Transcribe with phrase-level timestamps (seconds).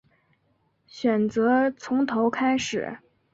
[0.87, 2.97] 选择从头开始